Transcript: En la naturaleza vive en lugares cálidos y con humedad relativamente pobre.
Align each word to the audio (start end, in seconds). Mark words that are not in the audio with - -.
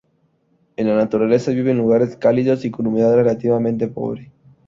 En 0.77 0.87
la 0.87 0.95
naturaleza 0.95 1.51
vive 1.51 1.69
en 1.69 1.77
lugares 1.77 2.15
cálidos 2.17 2.65
y 2.65 2.71
con 2.71 2.87
humedad 2.87 3.15
relativamente 3.15 3.87
pobre. 3.87 4.31